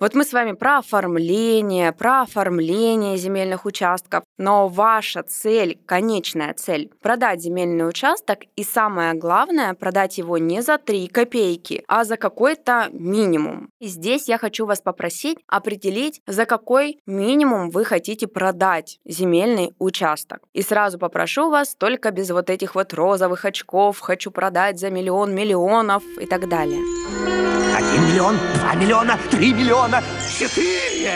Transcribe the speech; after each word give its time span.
Вот 0.00 0.14
мы 0.14 0.24
с 0.24 0.32
вами 0.32 0.52
про 0.52 0.78
оформление, 0.78 1.90
про 1.90 2.22
оформление 2.22 3.16
земельных 3.16 3.64
участков, 3.64 4.22
но 4.36 4.68
ваша 4.68 5.24
цель, 5.24 5.80
конечная 5.86 6.54
цель, 6.54 6.92
продать 7.02 7.42
земельный 7.42 7.88
участок 7.88 8.40
и 8.54 8.62
самое 8.62 9.14
главное, 9.14 9.74
продать 9.74 10.18
его 10.18 10.38
не 10.38 10.62
за 10.62 10.78
3 10.78 11.08
копейки, 11.08 11.82
а 11.88 12.04
за 12.04 12.16
какой-то 12.16 12.88
минимум. 12.92 13.70
И 13.80 13.88
здесь 13.88 14.28
я 14.28 14.38
хочу 14.38 14.66
вас 14.66 14.80
попросить 14.80 15.38
определить, 15.48 16.20
за 16.28 16.46
какой 16.46 17.00
минимум 17.04 17.70
вы 17.70 17.84
хотите 17.84 18.28
продать 18.28 19.00
земельный 19.04 19.74
участок. 19.80 20.42
И 20.52 20.62
сразу 20.62 20.98
попрошу 21.00 21.50
вас 21.50 21.74
только 21.74 22.12
без 22.12 22.30
вот 22.30 22.50
этих 22.50 22.76
вот 22.76 22.94
розовых 22.94 23.44
очков 23.44 23.98
«хочу 23.98 24.30
продать 24.30 24.78
за 24.78 24.90
миллион 24.90 25.34
миллионов» 25.34 26.04
и 26.20 26.26
так 26.26 26.48
далее. 26.48 27.67
Один 27.78 28.02
миллион, 28.08 28.36
два 28.56 28.74
миллиона, 28.74 29.16
три 29.30 29.54
миллиона, 29.54 30.02
четыре. 30.36 31.12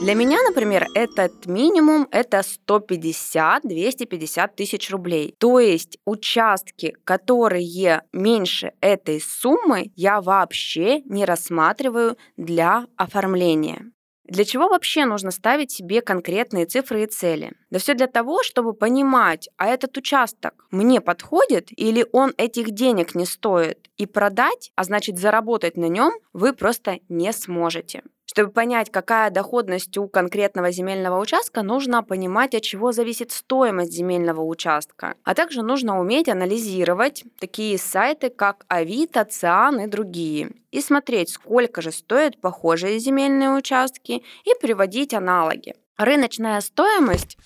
Для 0.00 0.14
меня, 0.14 0.38
например, 0.40 0.86
этот 0.94 1.44
минимум 1.44 2.08
это 2.10 2.40
150-250 2.66 4.50
тысяч 4.56 4.90
рублей. 4.90 5.34
То 5.38 5.60
есть 5.60 5.98
участки, 6.06 6.96
которые 7.04 8.04
меньше 8.14 8.72
этой 8.80 9.20
суммы, 9.20 9.92
я 9.96 10.22
вообще 10.22 11.02
не 11.02 11.26
рассматриваю 11.26 12.16
для 12.38 12.86
оформления. 12.96 13.92
Для 14.24 14.44
чего 14.44 14.68
вообще 14.68 15.04
нужно 15.04 15.30
ставить 15.30 15.70
себе 15.70 16.00
конкретные 16.00 16.64
цифры 16.64 17.02
и 17.02 17.06
цели? 17.06 17.52
Да 17.70 17.78
все 17.78 17.94
для 17.94 18.06
того, 18.06 18.42
чтобы 18.42 18.72
понимать, 18.72 19.48
а 19.58 19.66
этот 19.66 19.96
участок 19.98 20.66
мне 20.70 21.00
подходит 21.00 21.68
или 21.70 22.06
он 22.12 22.32
этих 22.38 22.70
денег 22.70 23.14
не 23.14 23.26
стоит. 23.26 23.90
И 23.96 24.06
продать, 24.06 24.72
а 24.76 24.84
значит 24.84 25.18
заработать 25.18 25.76
на 25.76 25.88
нем, 25.88 26.12
вы 26.32 26.54
просто 26.54 27.00
не 27.08 27.32
сможете. 27.32 28.02
Чтобы 28.26 28.50
понять, 28.52 28.90
какая 28.90 29.30
доходность 29.30 29.96
у 29.98 30.08
конкретного 30.08 30.70
земельного 30.70 31.20
участка, 31.20 31.62
нужно 31.62 32.02
понимать, 32.02 32.54
от 32.54 32.62
чего 32.62 32.92
зависит 32.92 33.32
стоимость 33.32 33.92
земельного 33.92 34.40
участка. 34.42 35.14
А 35.24 35.34
также 35.34 35.62
нужно 35.62 36.00
уметь 36.00 36.28
анализировать 36.28 37.24
такие 37.38 37.78
сайты, 37.78 38.30
как 38.30 38.64
Авито, 38.68 39.24
Циан 39.24 39.80
и 39.80 39.86
другие. 39.86 40.52
И 40.70 40.80
смотреть, 40.80 41.30
сколько 41.30 41.82
же 41.82 41.92
стоят 41.92 42.40
похожие 42.40 42.98
земельные 42.98 43.50
участки 43.50 44.24
и 44.44 44.50
приводить 44.60 45.12
аналоги. 45.12 45.74
Рыночная 45.96 46.60
стоимость 46.60 47.36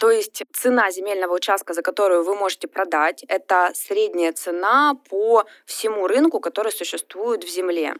то 0.00 0.10
есть 0.10 0.42
цена 0.54 0.90
земельного 0.90 1.34
участка, 1.34 1.74
за 1.74 1.82
которую 1.82 2.24
вы 2.24 2.34
можете 2.34 2.66
продать, 2.68 3.22
это 3.28 3.70
средняя 3.74 4.32
цена 4.32 4.94
по 5.10 5.44
всему 5.66 6.06
рынку, 6.06 6.40
который 6.40 6.72
существует 6.72 7.44
в 7.44 7.48
земле. 7.50 7.92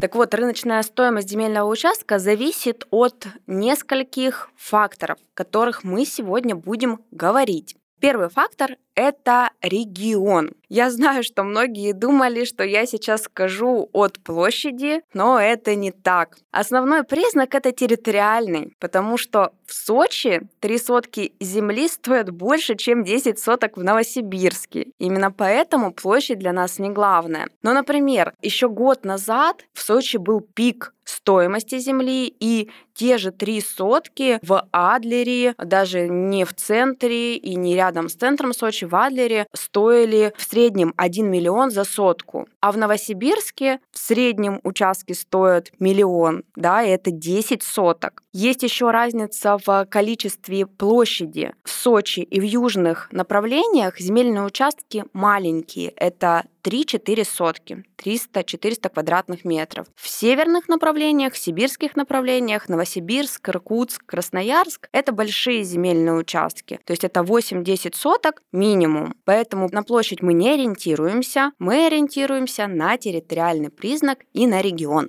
Так 0.00 0.14
вот, 0.14 0.32
рыночная 0.32 0.80
стоимость 0.84 1.28
земельного 1.28 1.68
участка 1.68 2.20
зависит 2.20 2.86
от 2.90 3.26
нескольких 3.48 4.52
факторов, 4.56 5.18
о 5.18 5.36
которых 5.36 5.82
мы 5.82 6.04
сегодня 6.04 6.54
будем 6.54 7.00
говорить. 7.10 7.76
Первый 7.98 8.28
фактор– 8.28 8.76
это 8.98 9.50
регион. 9.62 10.50
Я 10.68 10.90
знаю, 10.90 11.22
что 11.22 11.44
многие 11.44 11.92
думали, 11.92 12.44
что 12.44 12.64
я 12.64 12.84
сейчас 12.84 13.22
скажу 13.22 13.88
от 13.92 14.18
площади, 14.18 15.02
но 15.14 15.40
это 15.40 15.76
не 15.76 15.92
так. 15.92 16.36
Основной 16.50 17.04
признак 17.04 17.54
это 17.54 17.70
территориальный, 17.70 18.74
потому 18.80 19.16
что 19.16 19.52
в 19.64 19.72
Сочи 19.72 20.40
три 20.58 20.78
сотки 20.78 21.32
земли 21.40 21.88
стоят 21.88 22.30
больше, 22.30 22.74
чем 22.74 23.04
10 23.04 23.38
соток 23.38 23.76
в 23.76 23.84
Новосибирске. 23.84 24.88
Именно 24.98 25.30
поэтому 25.30 25.92
площадь 25.92 26.40
для 26.40 26.52
нас 26.52 26.80
не 26.80 26.90
главная. 26.90 27.48
Но, 27.62 27.72
например, 27.72 28.34
еще 28.42 28.68
год 28.68 29.04
назад 29.04 29.64
в 29.74 29.80
Сочи 29.80 30.16
был 30.16 30.40
пик 30.40 30.92
стоимости 31.08 31.78
земли 31.78 32.34
и 32.38 32.70
те 32.92 33.16
же 33.16 33.30
три 33.30 33.60
сотки 33.60 34.38
в 34.42 34.66
Адлере, 34.72 35.54
даже 35.56 36.08
не 36.08 36.44
в 36.44 36.54
центре 36.54 37.36
и 37.36 37.54
не 37.54 37.74
рядом 37.74 38.08
с 38.08 38.14
центром 38.14 38.52
Сочи, 38.52 38.84
в 38.88 38.96
Адлере 38.96 39.46
стоили 39.52 40.32
в 40.36 40.42
среднем 40.42 40.94
1 40.96 41.30
миллион 41.30 41.70
за 41.70 41.84
сотку. 41.84 42.48
А 42.60 42.72
в 42.72 42.76
Новосибирске 42.76 43.80
в 43.92 43.98
среднем 43.98 44.60
участке 44.64 45.14
стоят 45.14 45.70
миллион, 45.78 46.44
да, 46.56 46.82
и 46.82 46.90
это 46.90 47.10
10 47.10 47.62
соток. 47.62 48.22
Есть 48.32 48.62
еще 48.62 48.90
разница 48.90 49.58
в 49.64 49.86
количестве 49.86 50.66
площади. 50.66 51.52
В 51.64 51.70
Сочи 51.70 52.20
и 52.20 52.40
в 52.40 52.44
южных 52.44 53.08
направлениях 53.12 53.98
земельные 53.98 54.44
участки 54.44 55.04
маленькие. 55.12 55.90
Это 55.90 56.44
3-4 56.68 57.24
сотки, 57.24 57.84
300-400 57.96 58.90
квадратных 58.90 59.46
метров. 59.46 59.86
В 59.94 60.06
северных 60.06 60.68
направлениях, 60.68 61.34
сибирских 61.34 61.96
направлениях, 61.96 62.68
Новосибирск, 62.68 63.48
Иркутск, 63.48 64.04
Красноярск, 64.04 64.88
это 64.92 65.12
большие 65.12 65.62
земельные 65.64 66.14
участки. 66.14 66.78
То 66.84 66.92
есть 66.92 67.04
это 67.04 67.20
8-10 67.20 67.96
соток 67.96 68.42
минимум. 68.52 69.14
Поэтому 69.24 69.68
на 69.72 69.82
площадь 69.82 70.20
мы 70.20 70.34
не 70.34 70.50
ориентируемся, 70.50 71.52
мы 71.58 71.86
ориентируемся 71.86 72.66
на 72.66 72.98
территориальный 72.98 73.70
признак 73.70 74.18
и 74.34 74.46
на 74.46 74.60
регион. 74.60 75.08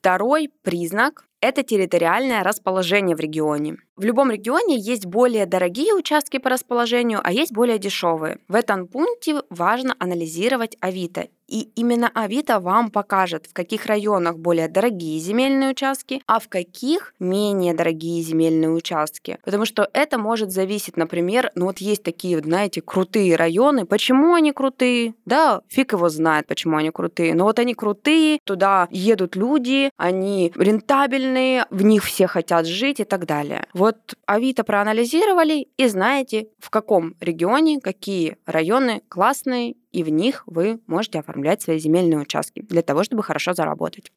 Второй 0.00 0.50
признак– 0.62 1.24
это 1.44 1.62
территориальное 1.62 2.42
расположение 2.42 3.14
в 3.14 3.20
регионе. 3.20 3.76
В 3.96 4.04
любом 4.04 4.30
регионе 4.30 4.78
есть 4.78 5.06
более 5.06 5.46
дорогие 5.46 5.94
участки 5.94 6.38
по 6.38 6.50
расположению, 6.50 7.20
а 7.22 7.32
есть 7.32 7.52
более 7.52 7.78
дешевые. 7.78 8.38
В 8.48 8.54
этом 8.54 8.88
пункте 8.88 9.42
важно 9.50 9.94
анализировать 9.98 10.76
Авито. 10.80 11.28
И 11.54 11.70
именно 11.76 12.10
Авито 12.12 12.58
вам 12.58 12.90
покажет, 12.90 13.46
в 13.46 13.52
каких 13.52 13.86
районах 13.86 14.38
более 14.38 14.66
дорогие 14.66 15.20
земельные 15.20 15.70
участки, 15.70 16.20
а 16.26 16.40
в 16.40 16.48
каких 16.48 17.14
менее 17.20 17.74
дорогие 17.74 18.20
земельные 18.22 18.70
участки. 18.70 19.38
Потому 19.44 19.64
что 19.64 19.88
это 19.92 20.18
может 20.18 20.50
зависеть, 20.50 20.96
например, 20.96 21.52
ну 21.54 21.66
вот 21.66 21.78
есть 21.78 22.02
такие, 22.02 22.40
знаете, 22.40 22.82
крутые 22.82 23.36
районы. 23.36 23.86
Почему 23.86 24.34
они 24.34 24.50
крутые? 24.50 25.14
Да, 25.26 25.60
фиг 25.68 25.92
его 25.92 26.08
знает, 26.08 26.48
почему 26.48 26.76
они 26.76 26.90
крутые. 26.90 27.34
Но 27.34 27.44
вот 27.44 27.60
они 27.60 27.74
крутые, 27.74 28.40
туда 28.42 28.88
едут 28.90 29.36
люди, 29.36 29.90
они 29.96 30.52
рентабельные, 30.56 31.66
в 31.70 31.84
них 31.84 32.02
все 32.02 32.26
хотят 32.26 32.66
жить 32.66 32.98
и 32.98 33.04
так 33.04 33.26
далее. 33.26 33.68
Вот 33.74 34.16
Авито 34.26 34.64
проанализировали 34.64 35.68
и 35.76 35.86
знаете, 35.86 36.48
в 36.58 36.70
каком 36.70 37.14
регионе 37.20 37.78
какие 37.80 38.38
районы 38.44 39.02
классные, 39.08 39.76
и 39.94 40.02
в 40.02 40.08
них 40.08 40.42
вы 40.46 40.80
можете 40.88 41.20
оформлять 41.20 41.62
свои 41.62 41.78
земельные 41.78 42.18
участки 42.18 42.60
для 42.60 42.82
того, 42.82 43.04
чтобы 43.04 43.22
хорошо 43.22 43.54
заработать. 43.54 44.10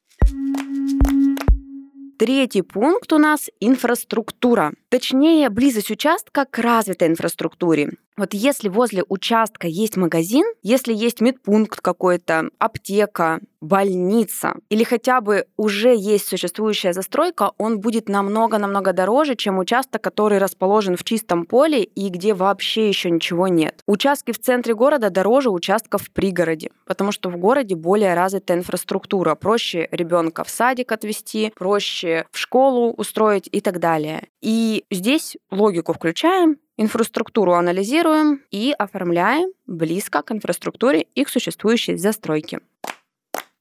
Третий 2.17 2.63
пункт 2.63 3.13
у 3.13 3.19
нас– 3.19 3.49
инфраструктура. 3.59 4.73
Точнее, 4.89 5.49
близость 5.49 5.91
участка 5.91 6.45
к 6.45 6.57
развитой 6.57 7.09
инфраструктуре. 7.09 7.91
Вот 8.17 8.33
если 8.33 8.67
возле 8.67 9.03
участка 9.07 9.67
есть 9.67 9.95
магазин, 9.95 10.43
если 10.63 10.93
есть 10.93 11.21
медпункт 11.21 11.81
какой-то, 11.81 12.49
аптека, 12.57 13.39
больница 13.61 14.55
или 14.69 14.83
хотя 14.83 15.21
бы 15.21 15.45
уже 15.57 15.95
есть 15.95 16.27
существующая 16.27 16.93
застройка, 16.93 17.51
он 17.57 17.79
будет 17.79 18.09
намного-намного 18.09 18.93
дороже, 18.93 19.35
чем 19.35 19.59
участок, 19.59 20.01
который 20.01 20.37
расположен 20.37 20.95
в 20.95 21.03
чистом 21.03 21.45
поле 21.45 21.83
и 21.83 22.09
где 22.09 22.33
вообще 22.33 22.87
еще 22.87 23.09
ничего 23.09 23.47
нет. 23.47 23.81
Участки 23.87 24.31
в 24.31 24.39
центре 24.39 24.73
города 24.73 25.09
дороже 25.09 25.49
участков 25.49 26.03
в 26.03 26.11
пригороде, 26.11 26.71
потому 26.85 27.11
что 27.11 27.29
в 27.29 27.37
городе 27.37 27.75
более 27.75 28.13
развитая 28.13 28.57
инфраструктура. 28.57 29.35
Проще 29.35 29.87
ребенка 29.91 30.43
в 30.43 30.49
садик 30.49 30.91
отвезти, 30.91 31.51
проще 31.55 32.25
в 32.31 32.37
школу 32.37 32.91
устроить 32.91 33.49
и 33.51 33.61
так 33.61 33.79
далее. 33.79 34.27
И 34.41 34.85
здесь 34.91 35.37
логику 35.51 35.93
включаем, 35.93 36.57
Инфраструктуру 36.77 37.53
анализируем 37.53 38.43
и 38.51 38.71
оформляем 38.77 39.49
близко 39.65 40.21
к 40.21 40.31
инфраструктуре 40.31 41.07
и 41.15 41.23
к 41.23 41.29
существующей 41.29 41.95
застройке. 41.97 42.59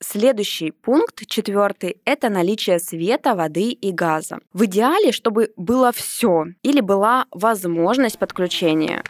Следующий 0.01 0.71
пункт, 0.71 1.27
четвертый, 1.27 1.97
это 2.05 2.29
наличие 2.29 2.79
света, 2.79 3.35
воды 3.35 3.71
и 3.71 3.91
газа. 3.91 4.41
В 4.53 4.67
идеале, 4.67 5.13
чтобы 5.13 5.55
было 5.57 5.93
все 5.93 6.45
или 6.63 6.81
была 6.81 7.25
возможность 7.31 8.19
подключения. 8.19 9.03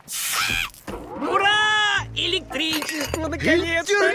Ура! 1.21 2.07
Электричество 2.15 3.27
наконец-то! 3.27 4.15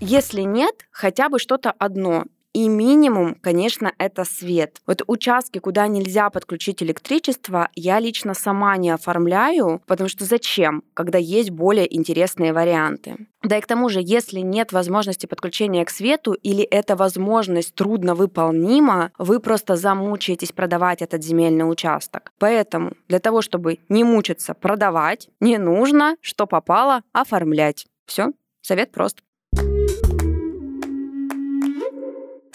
Если 0.00 0.42
нет, 0.42 0.74
хотя 0.90 1.30
бы 1.30 1.38
что-то 1.38 1.72
одно. 1.72 2.24
И 2.52 2.68
минимум, 2.68 3.36
конечно, 3.40 3.92
это 3.98 4.24
свет. 4.24 4.80
Вот 4.86 5.02
участки, 5.06 5.58
куда 5.58 5.86
нельзя 5.86 6.30
подключить 6.30 6.82
электричество, 6.82 7.68
я 7.76 8.00
лично 8.00 8.34
сама 8.34 8.76
не 8.76 8.90
оформляю, 8.90 9.80
потому 9.86 10.08
что 10.08 10.24
зачем, 10.24 10.82
когда 10.94 11.18
есть 11.18 11.50
более 11.50 11.94
интересные 11.94 12.52
варианты. 12.52 13.28
Да 13.44 13.56
и 13.56 13.60
к 13.60 13.66
тому 13.66 13.88
же, 13.88 14.00
если 14.02 14.40
нет 14.40 14.72
возможности 14.72 15.26
подключения 15.26 15.84
к 15.84 15.90
свету 15.90 16.32
или 16.32 16.64
эта 16.64 16.96
возможность 16.96 17.74
трудно 17.74 18.16
выполнима, 18.16 19.12
вы 19.16 19.38
просто 19.38 19.76
замучаетесь 19.76 20.52
продавать 20.52 21.02
этот 21.02 21.22
земельный 21.22 21.70
участок. 21.70 22.32
Поэтому 22.38 22.94
для 23.08 23.20
того, 23.20 23.42
чтобы 23.42 23.78
не 23.88 24.02
мучиться 24.02 24.54
продавать, 24.54 25.28
не 25.38 25.56
нужно, 25.56 26.16
что 26.20 26.46
попало, 26.46 27.02
оформлять. 27.12 27.86
Все, 28.06 28.32
совет 28.60 28.90
прост. 28.90 29.22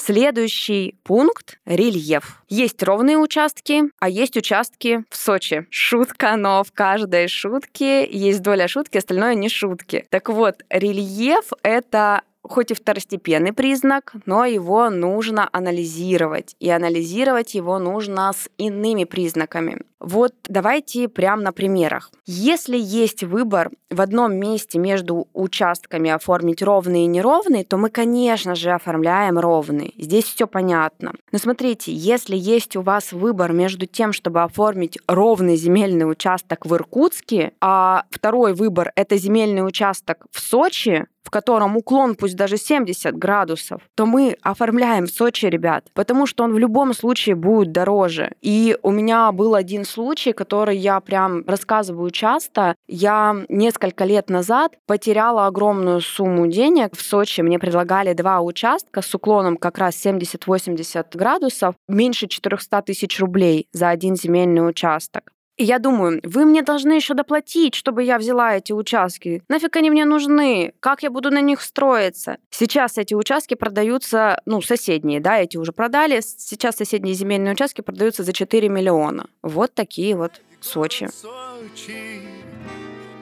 Следующий 0.06 1.00
пункт— 1.04 1.58
рельеф. 1.66 2.44
Есть 2.48 2.84
ровные 2.84 3.18
участки, 3.18 3.86
а 4.00 4.08
есть 4.08 4.38
участки 4.38 5.04
в 5.10 5.18
Сочи. 5.18 5.66
Шутка, 5.72 6.36
но 6.38 6.64
в 6.64 6.72
каждой 6.72 7.28
шутке 7.28 8.08
есть 8.08 8.44
доля 8.44 8.68
шутки, 8.68 9.00
остальное 9.00 9.34
не 9.34 9.50
шутки. 9.50 10.06
Так 10.12 10.30
вот, 10.30 10.62
рельеф— 10.70 11.50
это 11.64 12.22
хоть 12.48 12.72
и 12.72 12.74
второстепенный 12.74 13.54
признак, 13.54 14.14
но 14.26 14.46
его 14.46 14.90
нужно 14.90 15.50
анализировать. 15.52 16.56
И 16.60 16.70
анализировать 16.70 17.56
его 17.56 17.80
нужно 17.80 18.32
с 18.32 18.50
иными 18.58 19.04
признаками. 19.04 19.82
Вот 20.00 20.34
давайте 20.48 21.08
прямо 21.08 21.42
на 21.42 21.52
примерах. 21.52 22.12
Если 22.26 22.78
есть 22.78 23.24
выбор 23.24 23.72
в 23.90 24.02
одном 24.02 24.36
месте 24.36 24.78
между 24.78 25.28
участками 25.34 26.12
оформить 26.12 26.62
ровные 26.62 27.06
и 27.06 27.08
неровные, 27.08 27.64
то 27.64 27.78
мы, 27.78 27.90
конечно 27.90 28.56
же, 28.56 28.72
оформляем 28.72 29.40
ровные. 29.40 29.94
Здесь 29.98 30.26
все 30.26 30.46
понятно. 30.48 31.14
Но 31.32 31.40
смотрите, 31.40 31.92
если 31.92 32.36
есть 32.36 32.76
у 32.76 32.82
вас 32.82 33.14
выбор 33.14 33.54
между 33.54 33.88
тем, 33.88 34.14
чтобы 34.14 34.44
оформить 34.44 35.00
ровный 35.08 35.56
земельный 35.56 36.10
участок 36.10 36.66
в 36.66 36.76
Иркутске, 36.76 37.54
а 37.60 38.04
второй 38.12 38.54
выбор— 38.54 38.92
это 38.96 39.18
земельный 39.18 39.66
участок 39.66 40.26
в 40.30 40.40
Сочи, 40.40 41.08
котором 41.36 41.76
уклон 41.76 42.16
пусть 42.16 42.38
даже 42.38 42.56
70 42.56 43.18
градусов, 43.18 43.82
то 43.96 44.06
мы 44.06 44.38
оформляем 44.42 45.06
в 45.06 45.10
Сочи, 45.10 45.48
ребят, 45.48 45.84
потому 45.94 46.28
что 46.28 46.46
он 46.46 46.54
в 46.54 46.58
любом 46.58 46.94
случае 46.94 47.36
будет 47.36 47.74
дороже. 47.74 48.32
И 48.42 48.78
у 48.84 48.92
меня 48.92 49.30
был 49.34 49.54
один 49.54 49.84
случай, 49.84 50.32
который 50.32 50.78
я 50.78 50.98
прям 51.02 51.44
рассказываю 51.46 52.10
часто. 52.12 52.76
Я 52.88 53.36
несколько 53.50 54.06
лет 54.06 54.30
назад 54.30 54.78
потеряла 54.88 55.48
огромную 55.48 56.00
сумму 56.00 56.48
денег 56.48 56.96
в 56.96 57.02
Сочи. 57.02 57.42
Мне 57.42 57.60
предлагали 57.60 58.14
два 58.14 58.40
участка 58.40 59.02
с 59.02 59.14
уклоном 59.14 59.58
как 59.58 59.78
раз 59.78 60.06
70-80 60.06 61.18
градусов, 61.18 61.76
меньше 61.90 62.28
400 62.28 62.82
тысяч 62.84 63.20
рублей 63.20 63.68
за 63.74 63.90
один 63.90 64.16
земельный 64.16 64.66
участок. 64.66 65.35
И 65.58 65.64
я 65.64 65.80
думаю, 65.80 66.20
вы 66.24 66.46
мне 66.46 66.62
должны 66.64 66.94
еще 66.94 67.14
доплатить, 67.14 67.76
чтобы 67.76 68.04
я 68.04 68.18
взяла 68.18 68.58
эти 68.58 68.74
участки. 68.74 69.42
Нафиг 69.48 69.76
они 69.78 69.90
мне 69.90 70.04
нужны? 70.04 70.74
Как 70.82 71.02
я 71.02 71.10
буду 71.10 71.32
на 71.32 71.40
них 71.40 71.62
строиться? 71.62 72.38
Сейчас 72.50 72.98
эти 72.98 73.14
участки 73.14 73.54
продаются, 73.54 74.42
ну, 74.46 74.62
соседние, 74.62 75.22
да, 75.22 75.40
эти 75.40 75.58
уже 75.58 75.72
продали. 75.72 76.22
Сейчас 76.22 76.76
соседние 76.76 77.14
земельные 77.14 77.54
участки 77.54 77.82
продаются 77.82 78.24
за 78.24 78.34
4 78.34 78.68
миллиона. 78.68 79.28
Вот 79.42 79.74
такие 79.74 80.16
вот 80.16 80.42
Сочи. 80.66 81.08
Сочи 81.14 82.22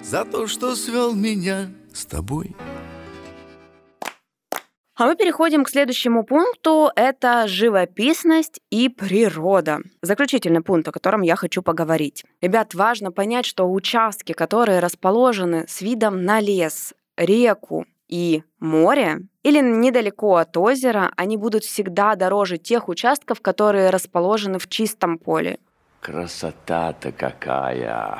за 0.02 0.26
то, 0.26 0.48
что 0.48 0.76
свел 0.76 1.14
меня 1.14 1.70
с 1.94 2.06
тобой. 2.06 2.56
А 4.96 5.08
мы 5.08 5.16
переходим 5.16 5.64
к 5.64 5.70
следующему 5.70 6.24
пункту. 6.24 6.92
Это 6.96 7.48
живописность 7.48 8.62
и 8.70 8.90
природа. 8.90 9.80
Заключительный 10.04 10.62
пункт, 10.62 10.88
о 10.88 10.92
котором 10.92 11.22
я 11.22 11.36
хочу 11.36 11.64
поговорить. 11.64 12.24
Ребят, 12.42 12.76
важно 12.76 13.12
понять, 13.12 13.48
что 13.48 13.72
участки, 13.72 14.34
которые 14.34 14.80
расположены 14.80 15.66
с 15.68 15.82
видом 15.82 16.26
на 16.26 16.40
лес, 16.40 16.94
реку 17.18 17.88
и 18.08 18.44
море, 18.60 19.22
или 19.42 19.62
недалеко 19.62 20.36
от 20.36 20.56
озера, 20.58 21.12
они 21.18 21.38
будут 21.38 21.64
всегда 21.64 22.16
дороже 22.16 22.60
тех 22.60 22.88
участков, 22.88 23.42
которые 23.42 23.90
расположены 23.90 24.60
в 24.60 24.68
чистом 24.70 25.18
поле. 25.18 25.58
Красота-то 26.02 27.12
какая! 27.12 28.20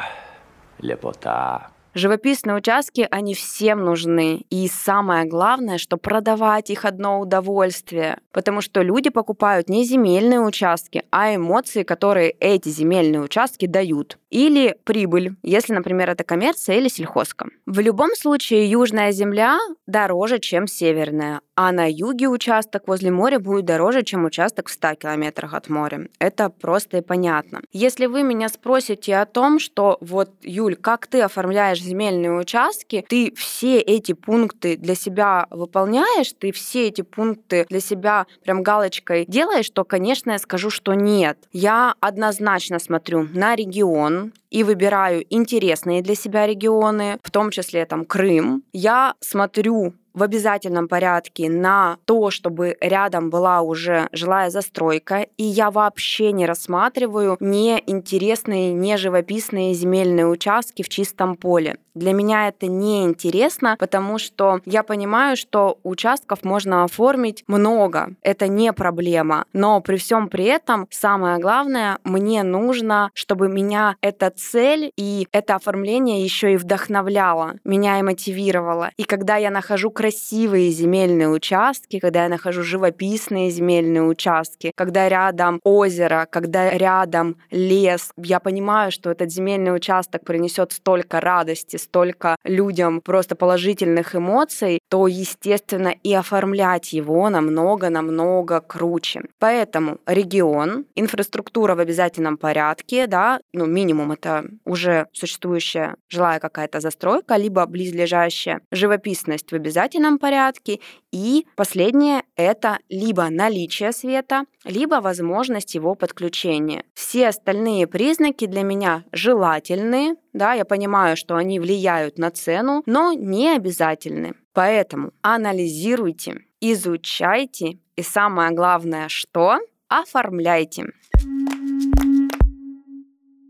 Лепота! 0.80 1.70
Живописные 1.94 2.56
участки, 2.56 3.08
они 3.12 3.36
всем 3.36 3.86
нужны. 3.86 4.46
И 4.50 4.68
самое 4.68 5.26
главное, 5.26 5.78
что 5.78 5.98
продавать 5.98 6.72
их 6.72 6.86
одно 6.86 7.20
удовольствие. 7.20 8.18
Потому 8.32 8.62
что 8.62 8.82
люди 8.82 9.10
покупают 9.10 9.70
не 9.70 9.86
земельные 9.86 10.40
участки, 10.40 11.04
а 11.12 11.36
эмоции, 11.36 11.84
которые 11.84 12.32
эти 12.40 12.70
земельные 12.70 13.22
участки 13.22 13.68
дают. 13.68 14.18
Или 14.34 14.76
прибыль, 14.84 15.36
если, 15.44 15.74
например, 15.74 16.10
это 16.10 16.24
коммерция 16.24 16.78
или 16.78 16.88
сельхозка. 16.88 17.50
В 17.68 17.80
любом 17.80 18.16
случае, 18.16 18.68
южная 18.68 19.12
земля 19.12 19.60
дороже, 19.86 20.40
чем 20.40 20.66
северная. 20.66 21.42
А 21.56 21.72
на 21.72 21.86
юге 21.88 22.28
участок 22.28 22.88
возле 22.88 23.12
моря 23.12 23.38
будет 23.38 23.66
дороже, 23.66 24.02
чем 24.02 24.26
участок 24.26 24.70
в 24.70 24.72
100 24.72 24.96
километрах 24.96 25.54
от 25.54 25.70
моря. 25.70 26.08
Это 26.18 26.50
просто 26.50 26.98
и 26.98 27.02
понятно. 27.02 27.62
Если 27.72 28.08
вы 28.08 28.24
меня 28.24 28.50
спросите 28.50 29.18
о 29.18 29.28
том, 29.28 29.60
что 29.60 30.00
вот, 30.02 30.32
Юль, 30.42 30.78
как 30.78 31.06
ты 31.06 31.22
оформляешь 31.22 31.80
земельные 31.80 32.32
участки, 32.32 33.06
ты 33.08 33.32
все 33.36 33.78
эти 33.78 34.14
пункты 34.14 34.78
для 34.78 34.96
себя 34.96 35.46
выполняешь, 35.52 36.34
ты 36.34 36.52
все 36.52 36.88
эти 36.88 37.04
пункты 37.04 37.68
для 37.70 37.82
себя 37.82 38.26
прям 38.44 38.64
галочкой 38.64 39.26
делаешь, 39.28 39.70
то, 39.70 39.84
конечно, 39.84 40.32
я 40.32 40.40
скажу, 40.40 40.72
что 40.72 40.96
нет. 40.96 41.38
Я 41.52 41.94
однозначно 42.00 42.80
смотрю 42.80 43.28
на 43.32 43.56
регион, 43.56 44.23
и 44.50 44.64
выбираю 44.64 45.26
интересные 45.30 46.02
для 46.02 46.16
себя 46.16 46.48
регионы, 46.48 47.18
в 47.24 47.32
том 47.32 47.52
числе 47.52 47.86
там 47.86 48.06
Крым. 48.06 48.64
Я 48.72 49.16
смотрю 49.20 49.94
в 50.14 50.22
обязательном 50.22 50.88
порядке 50.88 51.50
на 51.50 51.98
то, 52.06 52.30
чтобы 52.30 52.78
рядом 52.80 53.30
была 53.30 53.62
уже 53.62 54.08
жилая 54.12 54.50
застройка, 54.50 55.28
и 55.38 55.44
я 55.44 55.72
вообще 55.72 56.32
не 56.32 56.46
рассматриваю 56.46 57.38
неинтересные, 57.40 58.74
не 58.74 58.98
живописные 58.98 59.74
земельные 59.74 60.28
участки 60.28 60.84
в 60.84 60.90
чистом 60.90 61.36
поле. 61.36 61.78
Для 61.96 62.14
меня 62.14 62.48
это 62.48 62.68
не 62.68 63.04
интересно, 63.04 63.76
потому 63.78 64.18
что 64.18 64.62
я 64.66 64.82
понимаю, 64.84 65.38
что 65.38 65.78
участков 65.84 66.44
можно 66.44 66.84
оформить 66.84 67.44
много. 67.48 68.16
Это 68.24 68.48
не 68.48 68.74
проблема. 68.74 69.46
Но 69.54 69.80
при 69.82 69.98
всем 69.98 70.28
при 70.28 70.46
этом 70.46 70.88
самое 70.90 71.38
главное, 71.38 72.00
мне 72.04 72.42
нужно, 72.44 73.12
чтобы 73.14 73.48
меня 73.48 73.96
эта 74.02 74.32
цель 74.32 74.92
и 74.98 75.28
это 75.32 75.56
оформление 75.56 76.24
еще 76.24 76.54
и 76.54 76.58
вдохновляло, 76.58 77.56
меня 77.64 78.00
и 78.00 78.02
мотивировало. 78.02 78.90
И 78.98 79.04
когда 79.04 79.38
я 79.38 79.52
нахожу 79.52 79.92
красивые 79.92 80.72
земельные 80.72 81.30
участки, 81.30 82.00
когда 82.00 82.24
я 82.24 82.30
нахожу 82.30 82.64
живописные 82.64 83.52
земельные 83.52 84.04
участки, 84.04 84.72
когда 84.76 85.08
рядом 85.10 85.60
озеро, 85.64 86.28
когда 86.30 86.72
рядом 86.72 87.38
лес, 87.52 88.12
я 88.18 88.40
понимаю, 88.40 88.92
что 88.92 89.12
этот 89.12 89.32
земельный 89.32 89.76
участок 89.76 90.24
принесет 90.26 90.72
столько 90.72 91.20
радости, 91.22 91.78
столько 91.84 92.36
людям 92.44 93.02
просто 93.02 93.36
положительных 93.36 94.16
эмоций, 94.16 94.80
то, 94.90 95.08
естественно, 95.08 95.90
и 95.90 96.14
оформлять 96.14 96.94
его 96.94 97.30
намного-намного 97.30 98.62
круче. 98.62 99.22
Поэтому 99.40 100.00
регион, 100.06 100.86
инфраструктура 100.96 101.76
в 101.76 101.80
обязательном 101.80 102.38
порядке, 102.38 103.08
да, 103.08 103.40
ну, 103.54 103.66
минимум 103.66 104.12
это 104.12 104.46
уже 104.66 105.08
существующая 105.14 105.96
жилая 106.10 106.40
какая-то 106.40 106.80
застройка, 106.80 107.36
либо 107.36 107.66
близлежащая 107.66 108.62
живописность 108.72 109.52
в 109.52 109.56
обязательном 109.56 110.18
порядке. 110.18 110.80
И 111.12 111.46
последнее— 111.56 112.24
это 112.36 112.80
либо 112.90 113.30
наличие 113.30 113.92
света, 113.92 114.46
либо 114.64 114.96
возможность 114.96 115.76
его 115.76 115.96
подключения. 115.96 116.84
Все 116.94 117.28
остальные 117.28 117.88
признаки 117.88 118.46
для 118.46 118.64
меня 118.64 119.04
желательные, 119.12 120.16
да, 120.34 120.54
я 120.54 120.66
понимаю, 120.66 121.16
что 121.16 121.36
они 121.36 121.60
влияют 121.74 122.18
на 122.18 122.30
цену, 122.32 122.84
но 122.86 123.14
не 123.14 123.56
обязательны. 123.56 124.34
Поэтому 124.54 125.12
анализируйте, 125.22 126.42
изучайте 126.62 127.80
и 127.96 128.04
самое 128.04 128.52
главное, 128.52 129.08
что 129.10 129.58
оформляйте. 129.88 130.86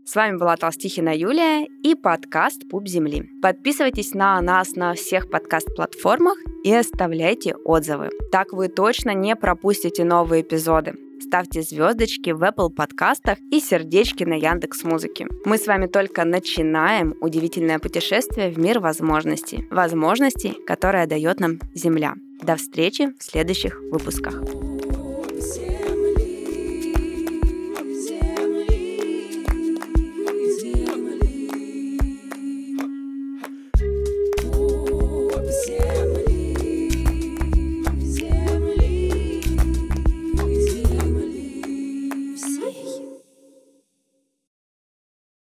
С 0.06 0.14
вами 0.14 0.36
была 0.36 0.56
Толстихина 0.56 1.16
Юлия 1.16 1.66
и 1.82 1.94
подкаст 1.94 2.68
«Пуп 2.70 2.86
земли». 2.86 3.28
Подписывайтесь 3.42 4.14
на 4.14 4.40
нас 4.40 4.76
на 4.76 4.94
всех 4.94 5.28
подкаст-платформах 5.28 6.38
и 6.62 6.72
оставляйте 6.72 7.56
отзывы. 7.56 8.10
Так 8.30 8.52
вы 8.52 8.68
точно 8.68 9.12
не 9.14 9.34
пропустите 9.34 10.04
новые 10.04 10.42
эпизоды. 10.42 10.94
Ставьте 11.20 11.62
звездочки 11.62 12.30
в 12.30 12.42
Apple 12.42 12.70
подкастах 12.70 13.38
и 13.50 13.60
сердечки 13.60 14.24
на 14.24 14.34
Яндекс 14.34 14.84
Музыке. 14.84 15.26
Мы 15.44 15.58
с 15.58 15.66
вами 15.66 15.86
только 15.86 16.24
начинаем 16.24 17.14
удивительное 17.20 17.78
путешествие 17.78 18.50
в 18.50 18.58
мир 18.58 18.80
возможностей. 18.80 19.66
Возможностей, 19.70 20.56
которое 20.66 21.06
дает 21.06 21.40
нам 21.40 21.60
Земля. 21.74 22.14
До 22.42 22.56
встречи 22.56 23.14
в 23.18 23.22
следующих 23.22 23.80
выпусках. 23.90 24.34